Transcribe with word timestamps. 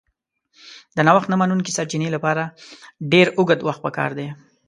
د 0.95 0.97
نوښت 1.07 1.27
نه 1.31 1.35
منونکي 1.41 1.71
سرچینې 1.77 2.09
لپاره 2.15 2.43
ډېر 3.11 3.27
اوږد 3.37 3.59
وخت 3.63 3.81
پکار 3.85 4.09
دی. 4.17 4.27